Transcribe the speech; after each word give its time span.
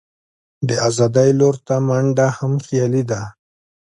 د 0.67 0.69
آزادۍ 0.87 1.29
لور 1.39 1.55
ته 1.67 1.75
منډه 1.87 2.27
هم 2.37 2.53
خیالي 2.65 3.03
ده. 3.09 3.21